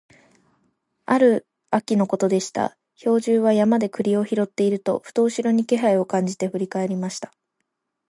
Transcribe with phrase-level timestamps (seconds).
[1.05, 7.31] ある秋のことでした、兵十は山で栗を拾っていると、ふと後ろに気配を感じて振り返りました。